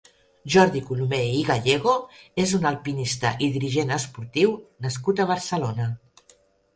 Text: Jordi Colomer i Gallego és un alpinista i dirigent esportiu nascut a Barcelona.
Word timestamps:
Jordi 0.51 0.79
Colomer 0.85 1.17
i 1.39 1.41
Gallego 1.49 1.91
és 2.43 2.53
un 2.59 2.65
alpinista 2.69 3.33
i 3.49 3.49
dirigent 3.57 3.93
esportiu 3.97 4.55
nascut 4.87 5.23
a 5.23 5.29
Barcelona. 5.33 5.87